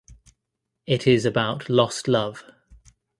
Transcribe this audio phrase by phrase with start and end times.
[0.87, 2.43] It is about lost love.